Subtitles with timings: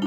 [0.00, 0.06] 大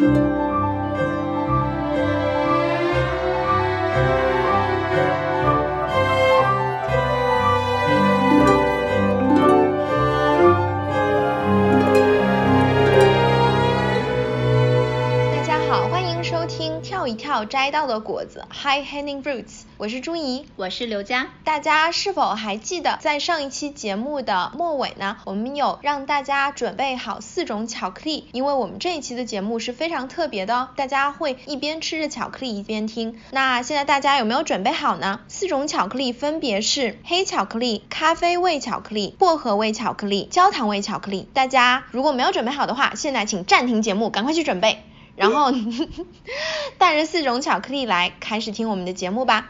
[15.43, 20.45] 家好，欢迎收听跳一跳摘到的果子 High Hanging Fruits，我是朱怡。
[20.55, 21.29] 我是刘佳。
[21.43, 33.19] 大家是否还记得，在上一期节目的末尾呢，我们有让大家准备好四种巧克力，因为我们这一期的节目是非常特别的哦，大家会一边吃着巧克力一边听。
[33.31, 35.21] 那现在大家有没有准备好呢？
[35.27, 41.27] 四种巧克力分别是黑巧克力、咖啡味巧克力、薄荷味巧克力、焦糖味巧克力。
[41.33, 44.83] 大家如果没有准备好的话，现在请暂停节目，赶快去准备。
[45.15, 45.51] 然后
[46.79, 49.49] 带着四种巧克力来开始听我们的节目吧。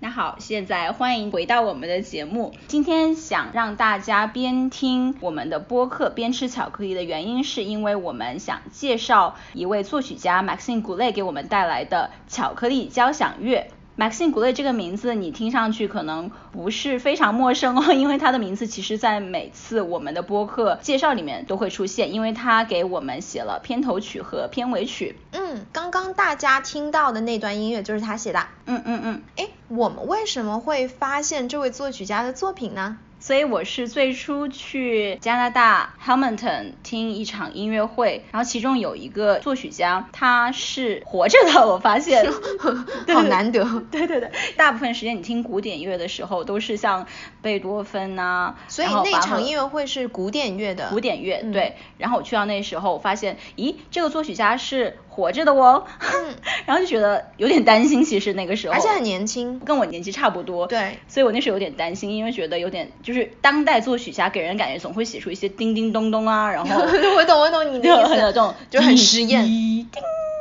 [0.00, 2.52] 那好，现在欢迎回到我们的节目。
[2.68, 13.68] 今天想让大家边听我们的播客边吃巧克力的原因，是因为我们想介绍一位作曲家 Maxine Goulet 给我们带来的巧克力交响乐。
[13.96, 25.16] Maxine Goulet 这个名字你听上去可能不是非常陌生哦，因为他的名字其实在每次我们的播客介绍里面都会出现，因为他给我们写了片头曲和片尾曲。
[25.30, 28.40] 嗯，刚刚大家听到的那段音乐就是他写的。
[28.66, 29.22] 嗯嗯嗯。
[29.36, 32.98] 诶，我们为什么会发现这位作曲家的作品呢？
[33.24, 42.22] 所以我是最初去加拿大 Hamilton 听一场音乐会，然后其中有一个作曲家，他是活着的， 我发现，
[43.14, 43.64] 好难得。
[43.90, 47.06] 对对对，大部分时间你听古典乐的时候都是像
[47.40, 50.90] 贝多芬呐、所以那场音乐会是古典乐的。
[50.90, 51.76] 古典乐，嗯对。
[51.96, 56.34] 然后我去到那时候，我发现，咦，这个作曲家是活着的哦，嗯
[56.66, 59.60] 然后就觉得有点担心，其实那个时候，而且很年轻。
[59.60, 66.82] 跟我年纪差不多，对所以我那时候有点担心，因为觉得有点就是当代作曲家给人感觉总会写出一些叮叮咚咚啊， 然后
[67.16, 69.48] 我懂我懂你的就意思，这种就很实验。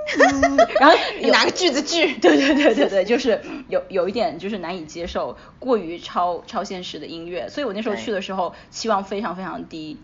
[0.81, 2.13] 然后有拿个句子句。
[2.15, 9.97] 对对对对对，就是有有一点就是难以接受过于超超现实的音乐，所以我那时候去的时候期望非常非常低。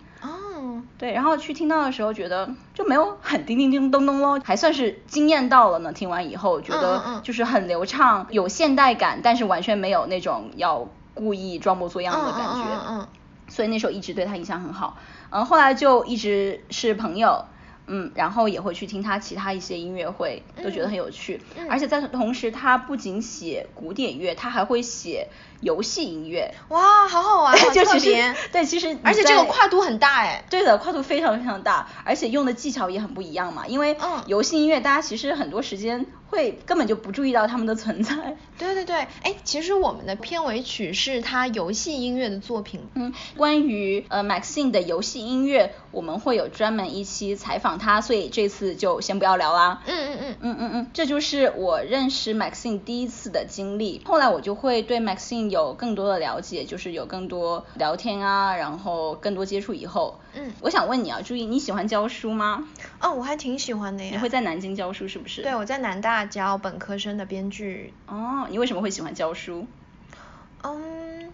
[0.90, 5.94] 哦，对，然后去听到的时候觉得就没有很叮叮叮咚咚咯，还算是惊艳到了呢。
[5.94, 12.64] 听完以后觉得嗯就是很流畅，有现代感，但是完全没有那种要故意装模作样的感觉。
[12.88, 13.08] 嗯嗯
[13.48, 14.98] 所以那时候一直对他印象很好。
[15.32, 17.46] 嗯，后来就一直是朋友。
[17.90, 21.42] 嗯，然后也会去听他其他一些音乐会，都觉得很有趣。
[21.58, 25.28] 嗯而且在同时，他不仅写古典乐，他还会写
[25.62, 26.54] 游戏音乐。
[26.70, 28.36] 哇，好好玩， 好就其实。
[28.52, 30.44] 对，其实而且这个跨度很大哎。
[30.50, 33.66] 对的，跨度非常非常大，而且用的技巧也很不一样嘛。
[33.68, 38.38] 因为嗯游戏音乐，大家其实很多时间会根本就不注意到他们的存在。
[38.58, 42.82] 对对对，哎，其实我们的片尾曲是他游戏音乐的作品。
[42.96, 49.82] 嗯，关于呃 Maxine 的游戏音乐，我们会有专门一期采访他，所以这次就先不要聊啦。
[49.86, 50.36] 嗯嗯嗯。
[50.42, 54.02] 嗯嗯嗯，这就是我认识 Maxine 第一次的经历。
[54.06, 60.20] 后来我就会对 Maxine 有更多的了解，就是有更多聊天啊，然后更多接触以后。
[60.34, 62.68] 嗯我想问你啊，注意，你喜欢教书吗？
[63.02, 64.12] 哦，我还挺喜欢的呀。
[64.12, 65.42] 你会在南京教书是不是？
[65.42, 67.94] 对，我在南大教本科生的编剧。
[68.08, 69.66] 哦，你为什么会喜欢教书？
[70.62, 71.32] 嗯，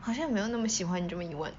[0.00, 1.52] 好像没有那么喜欢你这么一问。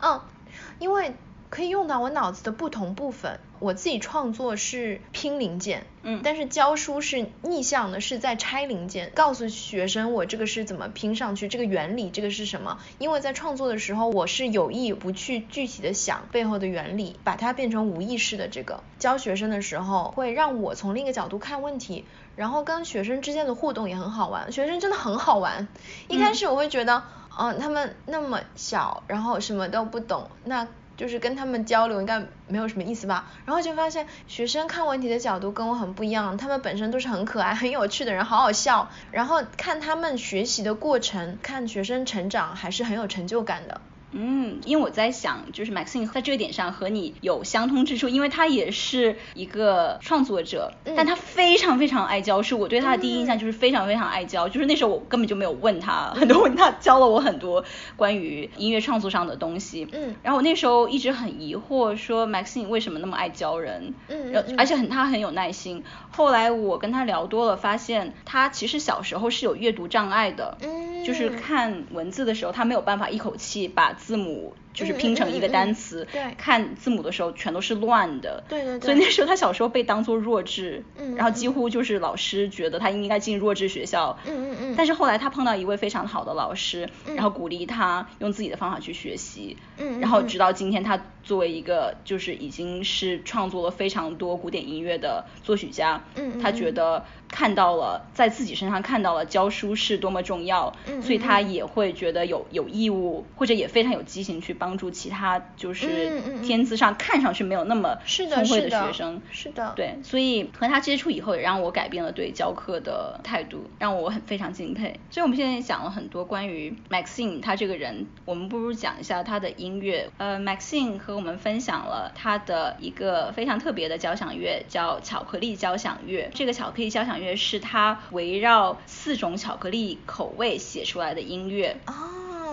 [0.00, 0.20] 嗯，
[0.78, 1.14] 因为
[1.50, 3.38] 可以用到我脑子的不同部分。
[3.62, 12.80] 我自己创作是拼零件，嗯但是教书是逆向的，是在拆零件，告诉学生我这个是怎么拼上去，这个原理这个是什么。
[12.98, 18.82] 因为在创作的时候，我是有意不去具体的想背后的原理，把它变成无意识的这个。
[18.98, 24.50] 教学生的时候，会让我从另一个角度看问题，然后跟学生之间的互动也很好玩。
[24.50, 25.68] 学生真的很好玩。
[26.08, 27.04] 一开始我会觉得，
[27.38, 30.66] 嗯、他们那么小，然后什么都不懂，那
[30.96, 33.30] 就是跟他们交流应该没有什么意思吧。
[33.44, 38.90] 然后就发现学生看问题的角度跟我很不一样，他们本身都是很可爱、很有趣的人，好好笑。
[39.10, 43.80] 然后看他们学习的过程，看学生成长，还是很有成就感的。
[44.12, 52.58] 嗯，因为我在想，就是 Maxine 在这一点上和你有相通之处，因为他也是一个创作者，嗯但他非常非常爱教书。
[52.58, 57.64] 我对他的第一印象就是非常非常爱教，就是那时候我根本就没有问他很多问题，他教了我很多
[57.96, 59.88] 关于音乐创作上的东西。
[59.92, 63.94] 嗯然后我那时候一直很疑惑，说 Maxine 为什么那么爱教人？
[64.08, 65.82] 嗯而且很他很有耐心。
[66.10, 70.58] 后来我跟他聊多了，发现他其实小时候是有阅读障碍的。
[70.62, 115.00] 嗯就是看文字的时候，他没有办法一口气把字母就是拼成一个单词，对，看字母的时候全都是乱的，对对对，所以那时候他小时候被当做弱智，嗯，然后几乎就是老师觉得他应该进弱智学校，嗯嗯嗯，但是后来他碰到一位非常好的老师，然后鼓励他用自己的方法去学习，嗯，然后直到今天他作为一个就是已经是创作了非常多古典音乐的作曲家，嗯，他觉得看到了在自己身上看到了教书是多么重要，嗯，所以他也会觉得有有义务或者也非常有激情去帮助其他就是天资上看上去没有那么聪慧的学生，是的，对，所以和他接触以后也让我改变了对教课的态度，让我很非常敬佩。
[115.10, 120.08] 所以我们现在讲了很多关于 Maxine 他这个人，我们不如讲一下他的音乐。
[120.18, 126.30] 呃，Maxine 和我们分享了他的一个非常特别的交响乐，叫巧克力交响乐。
[126.32, 131.76] 这个巧克力交响乐是他围绕四种巧克力口味写出来的音乐。
[131.86, 131.92] 哦，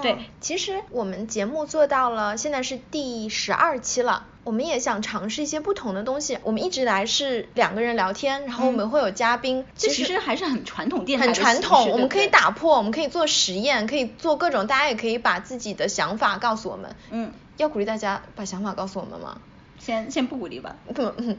[0.01, 4.25] 对，其实我们节目做到了，现在是第十二期了。
[4.45, 6.39] 我们也想尝试一些不同的东西。
[6.43, 9.65] 我们一直来是两个人聊天，然后我们会有嘉宾。
[9.77, 16.95] 这其实还是很传统电台很传统，我们可以打破，我们可以做实验，可以做各种，大家也可以把自己的想法告诉我们。
[17.11, 17.31] 嗯。
[17.57, 19.41] 要鼓励大家把想法告诉我们吗？
[19.77, 20.77] 先先不鼓励吧。
[20.87, 21.37] 嗯嗯。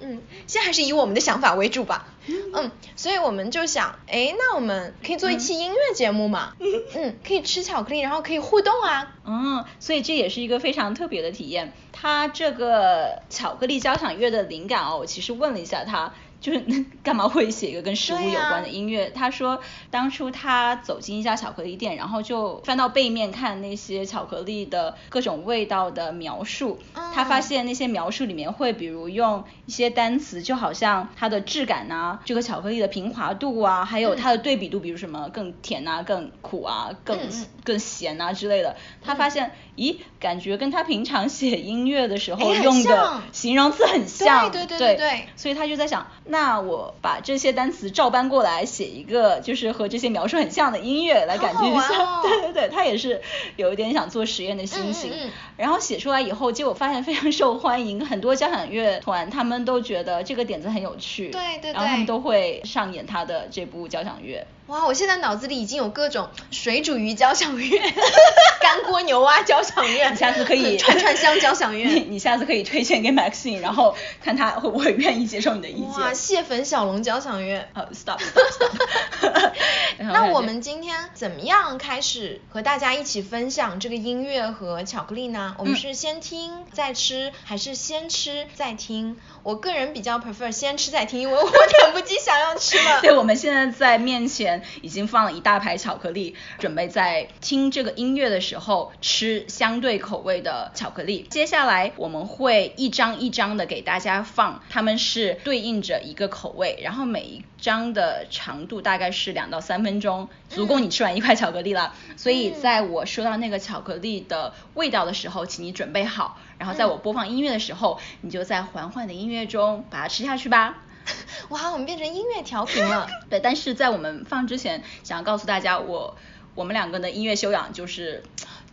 [0.00, 2.08] 嗯， 先还是以我们的想法为主吧。
[2.54, 6.54] 嗯，所以我们就想，哎，那我们可以做一期音乐节目嘛？
[6.94, 9.14] 嗯，可以吃巧克力，然后可以互动啊。
[9.24, 11.72] 嗯，所以这也是一个非常特别的体验。
[11.92, 16.12] 他这个巧克力交响乐的灵感哦，我其实问了一下他。
[16.40, 16.62] 就是
[17.02, 19.10] 干嘛会写一个跟食物有关的音乐？
[19.14, 19.60] 他说
[19.90, 26.78] 当初他走进一家巧克力店，然后就翻到背面看那些巧克力的各种味道的描述，
[27.14, 37.18] 他发现那些描述里面会比如用一些单词，就好像它的质感呐，这个巧克力的平滑度啊，还有它的对比度，比如什么更甜啊、更苦啊、更
[37.64, 38.76] 更咸啊之类的。
[39.02, 46.06] 他发现，咦，感觉跟他平常写音乐的时候用的形容词很像，对对对对，所以他就在想。
[46.28, 52.20] 那我把这些单词照搬过来写一个，就是和这些描述很像的音乐来感觉一下。
[52.22, 53.20] 对对 对，他也是
[53.56, 55.10] 有一点想做实验的心情。
[55.12, 55.30] 嗯嗯。
[55.56, 61.28] 然后写出来以后，结果发现非常受欢迎，很多交响乐团他们都觉得这个点子很有趣。
[61.30, 61.72] 对对对。
[61.72, 64.44] 然后他们都会上演他的这部交响乐。
[64.66, 67.78] 哇，我现在脑子里已经有各种水煮鱼交响乐、
[68.60, 71.84] 干锅牛蛙交响乐，你下次可以串串香交响乐。
[71.84, 76.00] 你你下次可以推荐给 Maxine，然后看他会不会愿意接受你的意见。
[76.00, 77.68] 哇，蟹粉小龙交响乐。
[77.74, 79.52] 好，stop stop。
[79.98, 85.54] 那我们今天怎么样开始和大家一起分享这个音乐和巧克力呢？
[85.58, 89.16] 我们是先听再吃，还是先吃再听？
[89.44, 93.00] 我个人比较 prefer 先吃再听，因为我等不及想要吃了。
[93.02, 101.26] 对，我们现在在面前已经放了一大排巧克力，准备在听这个音乐的时候吃相对口味的巧克力。
[101.30, 111.94] 接下来我们会一张一张的给大家放，他们是对应着一个口味，然后每一张的长度大概是两到三分钟，足够你吃完一块巧克力了。
[112.16, 116.38] 所以在我说到那个巧克力的味道的时候，请你准备好。
[116.58, 120.78] 然后在我播放音乐的时候，你就在缓缓的音乐中把它吃下去吧。
[121.50, 123.08] 哇，我们变成音乐调频了。
[123.30, 126.16] 对，但是在我们放之前，想要告诉大家，我
[126.54, 128.22] 我们两个的音乐修养就是，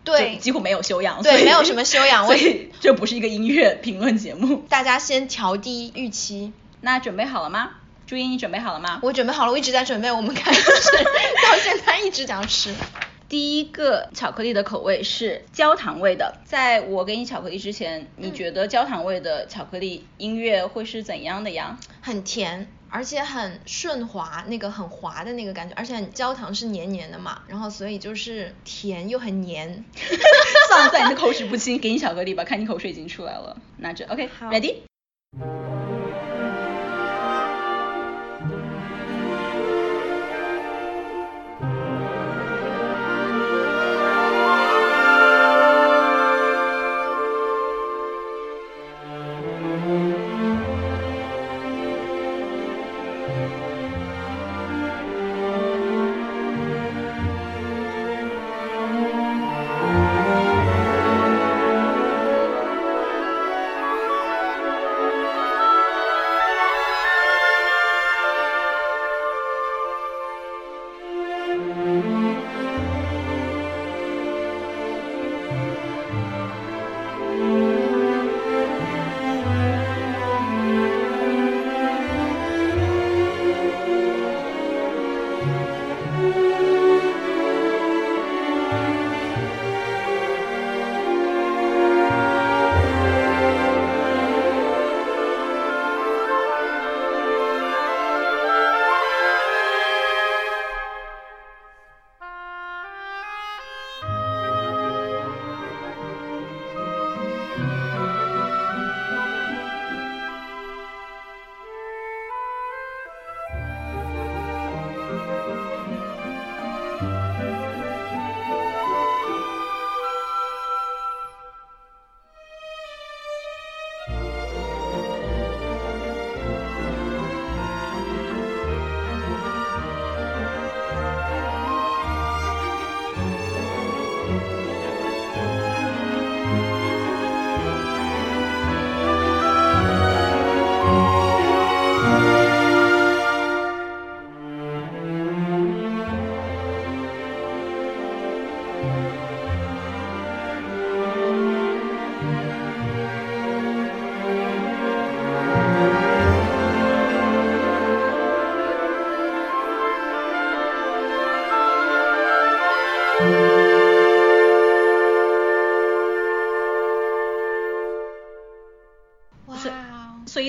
[0.04, 4.66] 对，几乎没有修养，对，没有什么修养，所以 这不是一个音乐评论节目。
[4.70, 6.54] 大家先调低预期。
[6.82, 7.72] 那准备好了吗？
[8.06, 9.00] 朱茵，你准备好了吗？
[9.02, 10.12] 我准备好了，我一直在准备。
[10.12, 10.62] 我们开始
[11.44, 12.74] 到现在一直想吃。
[13.34, 16.38] 第一个巧克力的口味是焦糖味的。
[16.46, 21.80] 在我给你巧克力之前，你觉得焦糖味的巧克力音乐会是怎样的呀？
[22.00, 29.84] 很甜，而且很顺滑，那个很滑的那个感觉，而且焦糖是黏黏的嘛，然后所以就是甜又很黏。
[30.70, 33.58] 算了，算了你的口齿不清，给你巧克力吧，看你口水已经出来了。
[33.78, 34.76] 拿着，OK，Ready？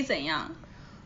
[0.03, 0.51] 怎样？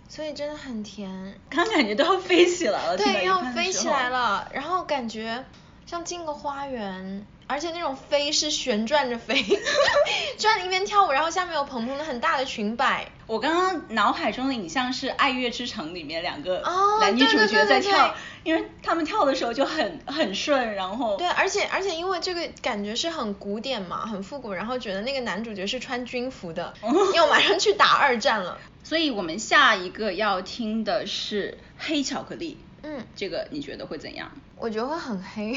[0.09, 1.39] 所以真的很甜。
[1.51, 5.45] 刚感觉都要飞起来了，对，要飞起来了，然后感觉
[5.87, 7.27] 像进个花园。
[7.51, 9.43] 而且那种飞是旋转着飞，
[10.37, 13.09] 转一边跳舞，然后下面有蓬蓬的很大的裙摆。
[13.27, 16.63] 我刚刚脑海中的影像是《爱乐之城》里面两个
[17.01, 18.15] 男女主角在跳，
[18.49, 26.73] 因为他们跳的时候就很很顺，然后对，而且而且因为这个感觉是很古典嘛，很复古，然后觉得那个男主角是穿军服的，
[27.15, 28.59] 要马上去打二战了。
[28.83, 32.57] 所以我们下一个要听的是黑巧克力。
[32.83, 34.31] 嗯，这个你觉得会怎样？
[34.57, 35.55] 我觉得会很黑，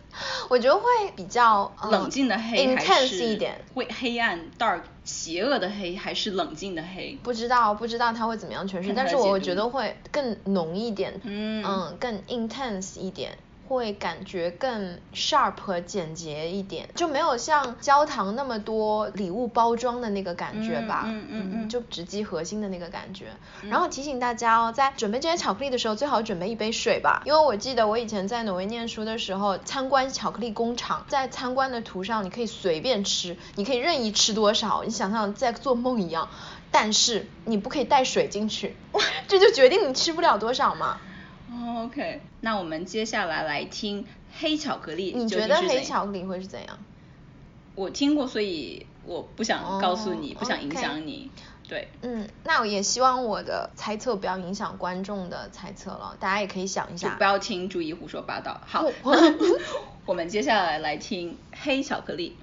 [0.50, 0.84] 我觉得会
[1.16, 7.18] 比较冷静的黑还是一点，会黑暗 dark 邪恶的黑还是冷静的黑？
[7.22, 11.18] 不知道不知道它会怎么样诠释，但是我觉得会更浓一点，
[11.64, 13.36] 嗯，更 intense 一点。
[13.74, 23.26] 会感觉更 sharp 和简洁一点，就没有像焦糖那么多礼物包装的那个感觉吧，嗯嗯嗯，就直击核心的那个感觉。
[23.68, 36.28] 然后提醒大家哦，在准备这些巧克力的时候，最好准备一杯水吧，因为我记得我以前在挪威念书的时候，参观巧克力工厂，在参观的图上你可以随便吃，你可以任意吃多少，你想象在做梦一样，
[36.70, 38.76] 但是你不可以带水进去，
[39.28, 40.98] 这就决定你吃不了多少嘛。
[41.84, 44.06] OK，那我们接下来来听
[44.38, 45.12] 黑巧克力。
[45.14, 46.78] 你觉得黑巧克力会是怎样？
[47.74, 51.30] 我听过，所以我不想告诉你，不想影响你。
[51.68, 51.88] 对。
[52.02, 57.14] 嗯，那我也希望我的猜测不要影响观众的猜测了，大家也可以想一下。
[57.16, 58.60] 不要听，注意胡说八道。
[58.66, 58.84] 好，
[60.06, 62.36] 我们接下来来听黑巧克力。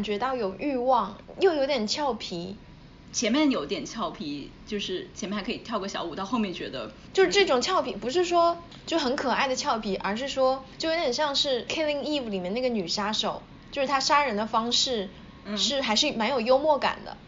[0.00, 2.56] 感觉到有欲望，又有点俏皮。
[3.12, 15.10] 前面有点俏皮，就是前面还可以跳个小舞，到后面觉得就是这种俏皮，不是说就很可爱的俏皮，而是说就有点像是《Killing Eve》里面那个女杀手，就是她杀人的方式
[15.54, 17.18] 是还是蛮有幽默感的。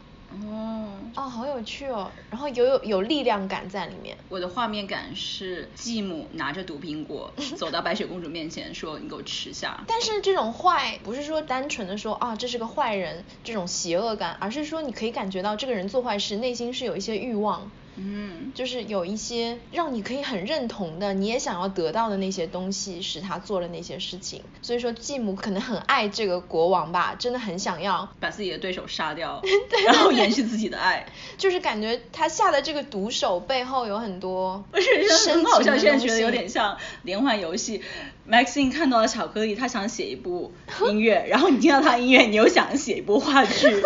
[0.41, 4.17] 哦，哦，好有趣哦，然后有有有力量感在里面。
[4.29, 17.71] 我的画面感是继母拿着毒苹果 走到白雪公主面前说：“你给我吃下。”但是这种坏不是说单纯的说啊这是个坏人这种邪恶感，而是说你可以感觉到这个人做坏事内心是有一些欲望。
[17.95, 24.41] 嗯，就是有一些让你可以很认同的，你也想要得到的那些东西，使他做了那些事情。
[24.61, 29.41] 所以说继母可能很爱这个国王吧， 真的很想要把自己的对手杀掉，
[29.85, 31.05] 然后延续自己的爱。
[31.37, 37.81] 就是感觉他下的这个毒手背后有很多，不是很好笑，现在觉得有点像连环游戏。
[38.27, 40.53] Maxine 看到了巧克力，他想写一部
[40.87, 43.83] 音乐， 然后你听到他音乐，你又想写一部话剧。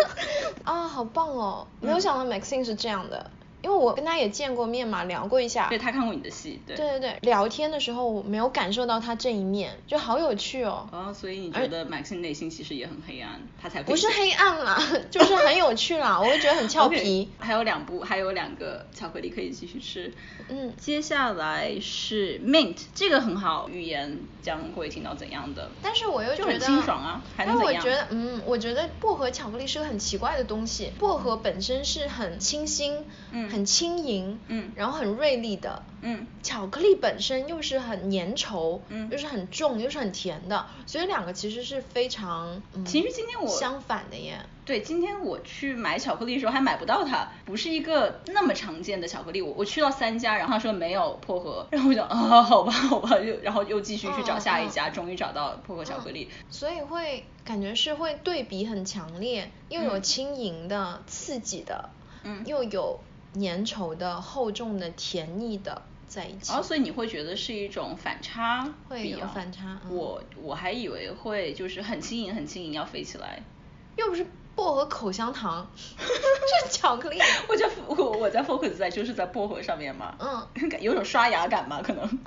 [0.62, 1.66] 啊，好棒哦！
[1.80, 3.30] 没有想到 Maxine 是这样的。
[3.62, 5.68] 因为我跟他也见过面嘛，聊过一下。
[5.68, 6.76] 对他看过你的戏，对。
[6.76, 10.88] 对对对，聊天的时候我没有感受到他这一面，就好有趣哦。
[10.92, 17.28] 哦，所以你觉得 Maxine 内心其实也很黑暗，他才不是黑暗啦， 就是很有趣啦， 我会觉得很俏皮。
[17.38, 20.12] 还有两部，还有两个巧克力可以继续吃。
[20.48, 20.72] 嗯。
[20.78, 25.68] 接下来是 Mint，这个很好，语言将会听到怎样的？
[25.82, 27.76] 但是我又觉得清爽啊，还能怎样？
[27.76, 33.48] 我觉得，嗯，我觉得薄荷巧克力是个很奇怪的东西，薄荷本身是很清新，嗯。
[33.48, 44.38] 很轻盈，嗯，然后很锐利的，嗯，巧克力本身又是很粘稠，嗯，又是很重，又是很甜的，所以两个其实是非常，其实今天我相反的耶。
[44.64, 49.40] 对，今天我去买巧克力的时候还买不到它，不是一个那么常见的巧克力。
[49.40, 56.28] 我我去到三家，然后他说没有薄荷，然后我就啊，好吧，好吧，又然后又继续去找下一家，终于找到薄荷巧克力。
[56.50, 61.88] 所以会感觉是会对比很强烈，又有轻盈的、刺激的，
[62.24, 63.00] 嗯，又有。
[63.40, 69.80] 粘稠的、厚重的、甜腻的在一起，哦，所以你会觉得是一种反差，会有反差。
[69.90, 73.42] 我我还以为会就是很轻盈、很轻盈要飞起来，
[73.96, 77.20] 又不是薄荷口香糖， 这巧克力。
[77.48, 80.48] 我在我我在 focus 在就是在薄荷上面嘛，嗯，
[80.80, 82.02] 有种刷牙感嘛可能。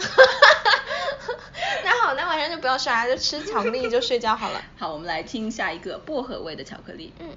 [1.83, 4.61] 那好，那晚上就不要刷牙，就吃巧克力就睡觉好了。
[4.77, 7.13] 好，我们来听下一个薄荷味的巧克力。
[7.19, 7.35] 嗯。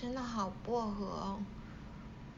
[0.00, 1.38] 真的好薄荷哦，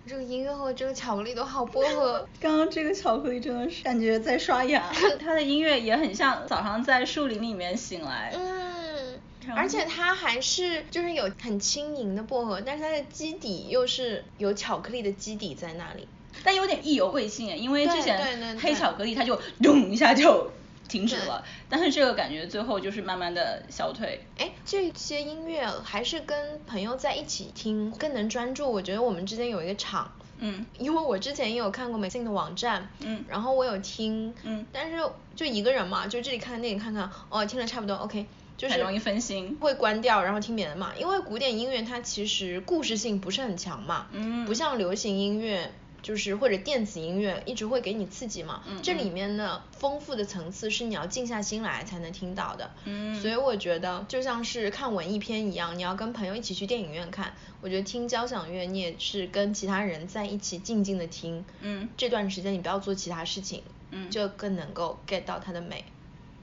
[0.07, 2.27] 这个音乐和这个巧克力都好薄荷。
[2.41, 8.33] 刚刚这个巧克力真的是感觉在刷牙， 它的音乐也很像早上在树林里面醒来。
[8.35, 9.21] 嗯，
[9.55, 16.09] 而且它还是就是有很轻盈的薄荷，但是它的基底又是有巧克力的基底在那里，
[16.43, 20.51] 但有点意犹未尽，因为之对对前对黑巧克力它就咚一下就
[20.91, 24.27] 停止了，但是这个感觉最后就是慢慢的消退。
[24.39, 28.71] 哎，这些音乐还是跟朋友在一起听更能专注。
[28.71, 34.99] 我觉得我们之间有一个场，嗯因为我之前也有看过美信的网站，嗯然后我有听，嗯但是
[35.37, 38.27] 就一个人嘛，就这里看看那里看看，哦，听了差不多，OK，
[38.57, 40.93] 就是很容易分心会关掉，然后听别的嘛。
[40.99, 45.73] 因为古典音乐它其实故事性不是很强嘛，嗯不像流行音乐。
[46.03, 65.85] 就是或者电子音乐一直会给你刺激嘛，嗯这里嗯面的丰富的层次是你要静下心来才能听到的，嗯所以我觉得就像是看文艺片一样，你要跟朋友一起去电影院看，我觉得听交响乐你也是跟其他人在一起静静的听，嗯这段时间你不要做其他事情，嗯就更能够 get 到它的美。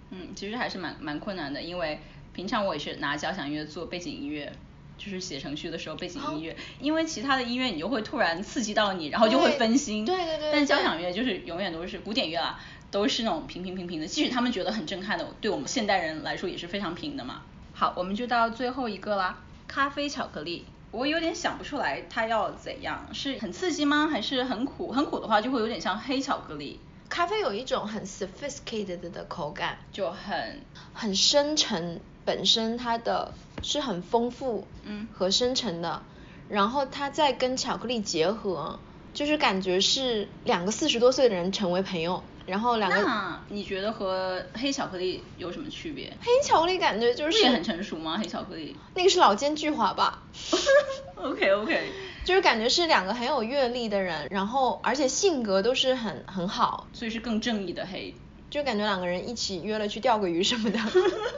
[0.09, 1.99] 嗯，其实还是蛮蛮困难的，因为
[2.33, 4.53] 平常我也是拿交响乐做背景音乐。
[4.97, 10.03] 就是写程序的时候背景音乐，因为其他的音乐你就会突然刺激到你，然后就会分心。
[10.03, 12.59] 对对对但交响乐就是永远都是古典乐啊，
[12.91, 17.43] 都是那种平平平平的，即使他们觉得很震撼的，对我们现代人来说也是非常平的嘛。
[17.73, 20.65] 好，我们就到最后一个啦，咖啡巧克力。
[20.89, 24.07] 我有点想不出来它要怎样，是很刺激吗？
[24.07, 24.93] 还是很苦？
[24.93, 26.79] 很苦的话就会有点像黑巧克力，
[27.09, 30.61] 咖啡有一种很 sophisticated 的口感，就很
[30.93, 36.03] 很深沉，本身它的是很丰富，嗯和深沉的，
[36.49, 38.77] 然后它再跟巧克力结合，
[39.13, 46.11] 就是感觉是两个四十多岁的人成为朋友，然后两个那你觉得和黑巧克力有什么区别？
[46.19, 48.17] 黑巧克力感觉就是不也很成熟吗？
[48.21, 50.21] 黑巧克力那个是老奸巨猾吧？
[51.15, 51.91] OK OK，
[52.25, 58.13] 就是感觉是两个很有阅历的人，然后而且性格都是很很好，所以是更正义的黑。
[58.57, 60.79] 就感觉两个人一起约了去钓个鱼什么的，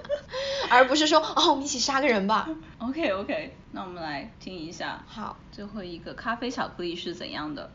[0.71, 2.47] 而不是说哦我们一起杀个人吧。
[2.77, 7.69] OK OK，那我们来听一下，好，最后一个咖啡巧克力是怎样的？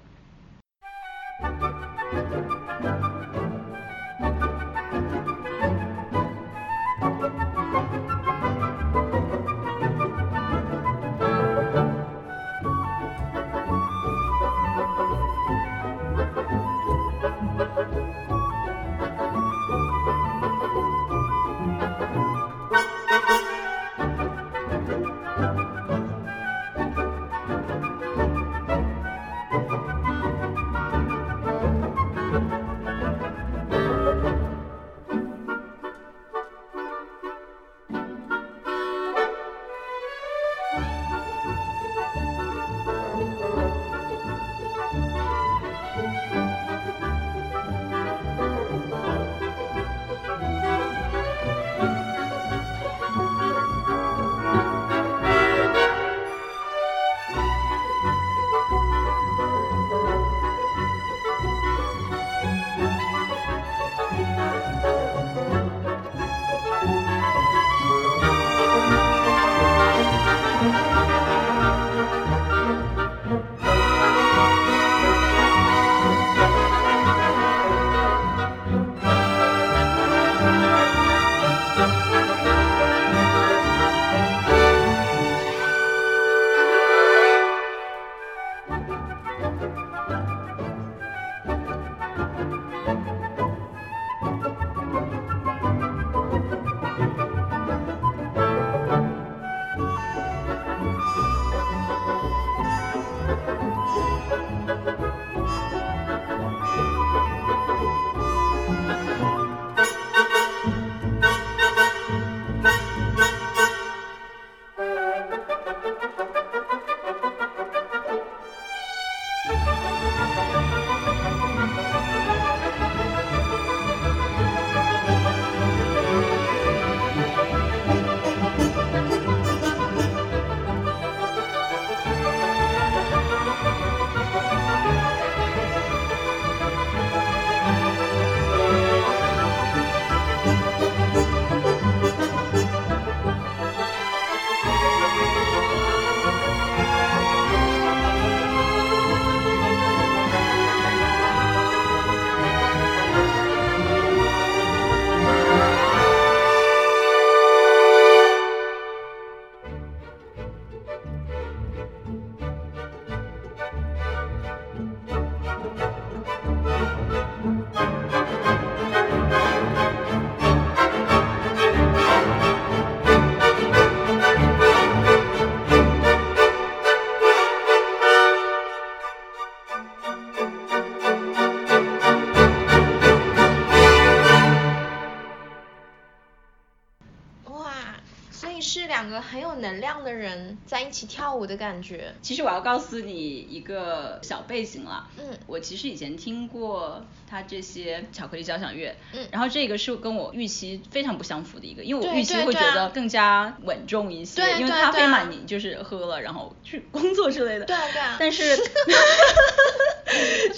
[190.14, 192.14] 人在一起跳舞的感觉。
[192.22, 195.08] 其实我要告诉你一个小背景了。
[195.18, 195.36] 嗯。
[195.46, 198.94] 我其实以前听过他这些巧克力交响乐。
[199.12, 199.26] 嗯。
[199.30, 204.40] 然后这个是跟我预期非常不相符的一个，因为我预期会觉得更加稳重一些。
[204.40, 207.64] 对因为咖啡嘛，你就是喝了然后去工作之类的。
[207.64, 208.16] 对啊对啊。
[208.20, 208.56] 但是。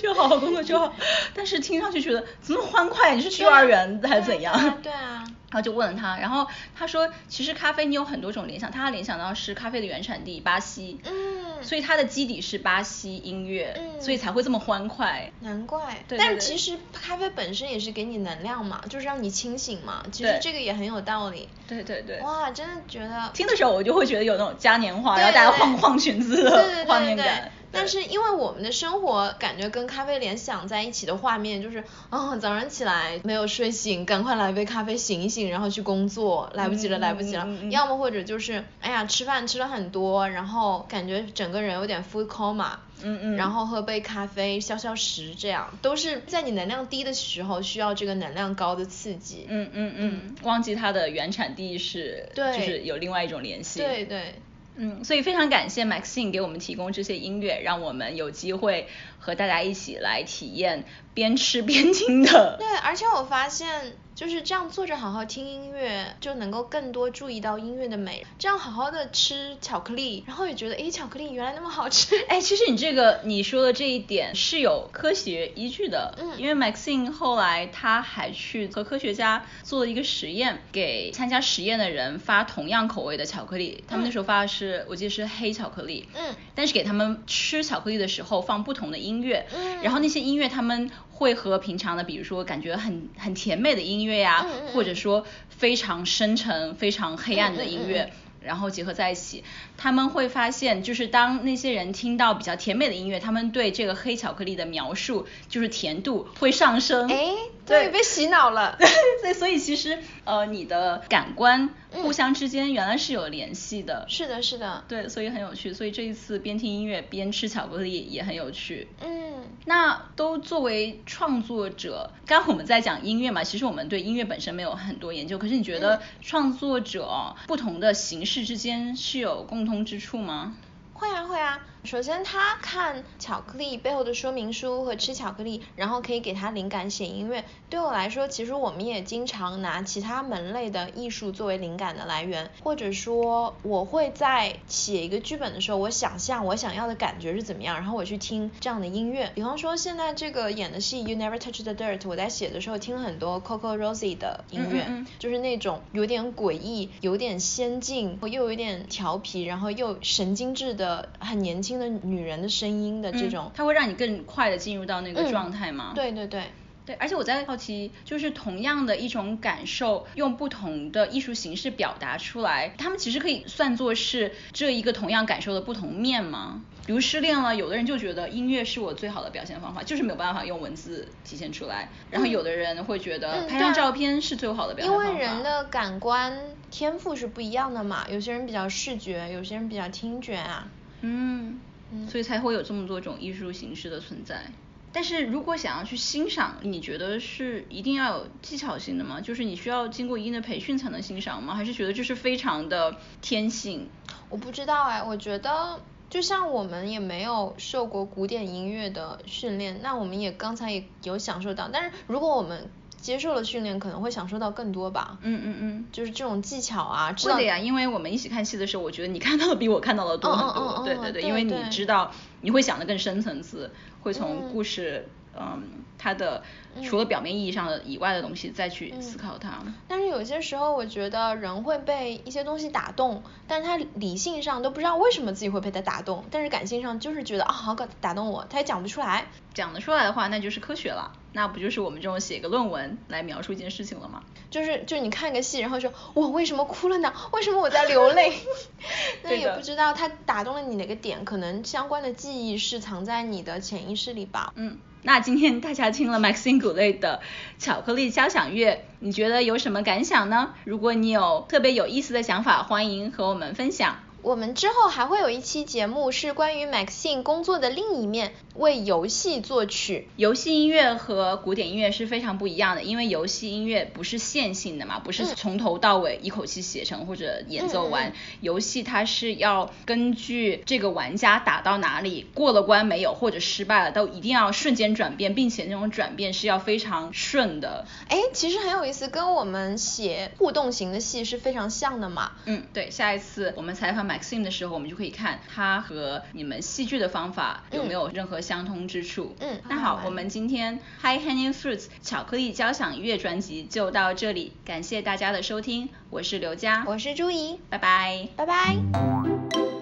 [0.03, 0.95] 就好好工作就好。
[1.33, 3.15] 但是听上去觉得怎么欢快？
[3.15, 4.79] 你是去幼儿园还是怎样？
[4.83, 5.25] 对啊。
[5.51, 15.31] 然后就问了他，然后他说，其实咖啡你有很多种联想，他联想到是咖啡的原产地巴西，嗯，所以它的基底是巴西音乐，嗯，所以才会这么欢快。
[15.41, 16.05] 难怪。
[16.09, 16.19] 对。
[16.19, 20.05] 但其实咖啡本身也是给你能量嘛，就是让你清醒嘛。
[20.11, 21.49] 其实这个也很有道理。
[21.69, 22.21] 对对对。
[22.21, 23.31] 哇，真的觉得。
[23.33, 27.51] 听的时候我就会觉得有那种嘉年华，然后大家晃晃裙子的画面感。
[27.73, 37.47] 但是因为我们的生活感觉跟咖啡联想在一起的画面就是，哦，早上起来没有睡醒，赶快来杯咖啡醒一醒，然后去工作，来不及了，来不及了。
[37.71, 49.47] 要么或者就是，哎呀，吃饭吃了很多，然后感觉整个人有点 food coma，嗯嗯，然后喝杯咖啡消消食，这样都是在你能量低的时候需要这个能量高的刺激。
[49.49, 53.81] 嗯嗯嗯，忘记它的原产地是，对，就是有另外一种联系。
[53.81, 54.35] 对对。
[54.77, 60.85] 嗯，所以非常感谢 Maxine 给我们提供这些音乐，让我们有机会和大家一起来体验
[61.15, 62.57] 边吃边听的。
[62.59, 63.97] 对，而且我发现。
[64.17, 68.25] 就是这样坐着好好听音乐，就能够更多注意到音乐的美。
[68.39, 72.17] 这样好好的吃巧克力，然后也觉得，哎，巧克力原来那么好吃。
[72.27, 76.15] 哎，其实你这个你说的这一点是有科学依据的。
[76.19, 76.33] 嗯。
[76.39, 83.85] 因为 Maxine 后来他还去和科学家做了一个实验，给参加实验的人发同样口味的巧克力。
[83.87, 86.09] 他们那时候发的是，我记得是黑巧克力。
[86.15, 86.35] 嗯。
[86.55, 89.47] 但是给他们吃巧克力的时候放不同的音乐。
[89.53, 89.83] 嗯。
[89.83, 90.91] 然后那些音乐他们。
[91.17, 99.43] 会和平常的，比如说感觉很很甜美的音乐呀，或者说非常深沉、非常黑暗的音乐，然后结合在一起，
[99.77, 107.11] 他们会发现，就是当那些人听到比较甜美的音乐，他们对这个黑巧克力的描述就是甜度会上升。
[107.11, 107.33] 哎，
[107.67, 108.79] 对，被洗脑了。
[109.23, 114.05] 对，所以其实呃，你的感官互相之间原来是有联系的。
[114.09, 114.85] 是的，是的。
[114.89, 115.73] 对，所以很有趣。
[115.73, 118.89] 所以这一次边听音乐边吃巧克力也很有趣。
[119.03, 119.45] 嗯。
[119.65, 125.39] 那都作为创作者，刚刚我们在讲音乐嘛，其实我们对音乐本身没有很多研究。
[125.39, 130.57] 可是你觉得创作者不同的形式之间是有共通之处吗？
[130.93, 131.61] 会啊会啊。
[131.87, 137.45] 首先，他看巧克力背后的说明书和吃巧克力，然后可以给他灵感写音乐。
[137.71, 149.31] 对我来说，其实我们也经常拿其他门类的艺术作为灵感的来源，或者说我会在写一个剧本的时候，我想象我想要的感觉是怎么样，然后我去听这样的音乐。
[149.37, 161.76] 比方说现在这个演的戏《You Never Touch the Dirt》，我在写的时候听很多 Coco Rosie 的音乐，就是那种有点诡异、有点先进，又有点调皮，然后又神经质的很年轻。
[161.79, 165.93] 的女人的声音的这种，它会让你更快的进入到那个状态吗？
[165.95, 166.45] 对对对
[166.85, 176.63] 对，而且我在好奇，就是同样的一种感受，用不同的艺术形式表达出来，他们其实可以算作是这一个同样感受的不同面吗？
[176.87, 181.89] 比如失恋了，有的人就觉得音乐是我最好的表现方法，就是没有办法用文字体现出来。
[182.09, 185.11] 然后有的人会觉得拍张照片是最好的表现方法。
[185.11, 186.39] 因为人的感官
[186.71, 190.69] 天赋是不一样的嘛，有些人比较视觉，有些人比较听觉啊。
[191.01, 191.61] 嗯，
[192.09, 194.51] 所以才会有这么多种艺术形式的存在。
[194.93, 199.21] 但是如果想要去欣赏，你觉得是一定要有技巧性的吗？
[199.21, 201.55] 就是你需要经过一定的培训才能欣赏吗？
[201.55, 203.89] 还是觉得这是非常的天性？
[204.31, 211.69] 我不知道哎，我觉得就像我们也没有受过古典音乐的训练，那我们也刚才也有享受到。
[211.71, 212.71] 但是如果我们
[213.07, 215.17] 接受了训练，可能会享受到更多吧。
[215.23, 217.57] 嗯嗯嗯，就是这种技巧啊，会的呀。
[217.57, 220.83] 因为我们一起看戏的时候，我觉得你看到的比我看到的多很多。
[220.85, 225.63] 对对对，因为你知道，你会想的更深层次，会从故事，嗯，
[225.99, 226.43] 它的
[226.85, 229.63] 除了表面意义上的以外的东西再去思考它。
[229.89, 239.27] 但是有些时候，我觉得人会被一些东西打动，但是他理性上都不知道为什么自己会被他打动，但是感性上就是觉得啊，好打动我，他也讲不出来。
[239.55, 241.11] 讲得出来的话，那就是科学了。
[241.33, 244.23] 那不就是我们这种写个论文来描述一件事情了吗？
[244.51, 247.11] 就是就你看个戏，然后说我为什么哭了呢？
[247.33, 248.35] 为什么我在流泪？
[249.23, 254.53] 那也不知道他打动了你哪个点，可能相关的记忆是藏在你的潜意识里吧。
[254.57, 257.21] 嗯，那今天大家听了 Maxine g u l e 的
[257.61, 260.55] 巧克力交响乐，你觉得有什么感想呢？
[260.65, 263.99] 如果你有特别有意思的想法，欢迎和我们分享。
[264.27, 270.09] 我们之后还会有一期节目是关于 Maxine 工作的另一面，为游戏作曲。
[270.17, 278.13] 游戏音乐和古典音乐是非常不一样的，因为游戏音乐不是线性的嘛，不是从头到尾一口气写成或者演奏完。
[278.41, 287.87] 游戏它是要根据这个玩家打到哪里，过了关没有或者失败了，都一定要瞬间转变，并且那种转变是要非常顺的。
[288.09, 292.33] 哎，其实很有意思，跟我们写互动型的戏是非常像的嘛。
[292.47, 299.37] 嗯，对，下一次我们采访 Maxim 的时候，我们就可以看它和你们戏剧的方法有没有任何相通之处。
[299.41, 309.76] 嗯，那好，我们今天 High Hanging Fruits 巧克力交响乐专辑就到这里，感谢大家的收听，我是刘佳，我是朱怡，拜拜，拜拜。